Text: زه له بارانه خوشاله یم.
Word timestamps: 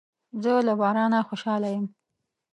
زه 0.43 0.53
له 0.67 0.73
بارانه 0.79 1.19
خوشاله 1.27 1.69
یم. 1.75 1.85